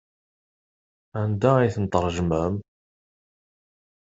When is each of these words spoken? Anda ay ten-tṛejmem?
Anda 1.21 1.51
ay 1.57 1.69
ten-tṛejmem? 1.75 2.53